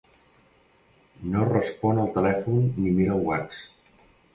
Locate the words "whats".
3.31-3.65